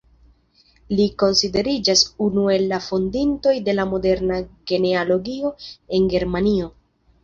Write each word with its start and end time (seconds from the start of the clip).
Li 0.99 1.05
konsideriĝas 1.23 2.03
unu 2.29 2.47
el 2.55 2.67
la 2.73 2.81
fondintoj 2.87 3.55
de 3.71 3.79
la 3.79 3.89
moderna 3.95 4.43
genealogio 4.75 5.57
en 5.99 6.15
Germanio. 6.19 6.77